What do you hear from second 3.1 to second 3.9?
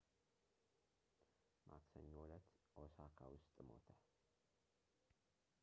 ውስጥ ሞተ